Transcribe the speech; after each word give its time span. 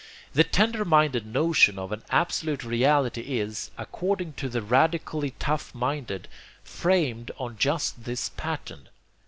The 0.33 0.43
tender 0.43 0.83
minded 0.83 1.27
notion 1.27 1.77
of 1.77 1.91
an 1.91 2.01
absolute 2.09 2.63
reality 2.63 3.37
is, 3.39 3.69
according 3.77 4.33
to 4.33 4.49
the 4.49 4.63
radically 4.63 5.35
tough 5.37 5.75
minded, 5.75 6.27
framed 6.63 7.29
on 7.37 7.55
just 7.59 8.03
this 8.03 8.29
pattern. 8.29 8.89